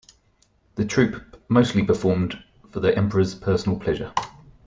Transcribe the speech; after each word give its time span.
The 0.77 0.85
troupe 0.85 1.39
mostly 1.47 1.83
performed 1.85 2.35
for 2.71 2.79
the 2.79 2.97
emperors' 2.97 3.35
personal 3.35 3.77
pleasure. 3.79 4.11